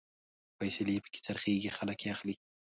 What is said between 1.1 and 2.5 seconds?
خرڅېږي، خلک يې اخلي